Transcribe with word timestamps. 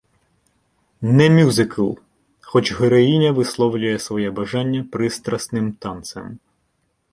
Не 1.01 1.29
мюзикл, 1.29 1.91
хоч 2.41 2.73
героїня 2.73 3.31
висловлює 3.31 3.99
своє 3.99 4.31
бажання 4.31 4.85
пристрасним 4.91 5.73
танцем. 5.73 6.39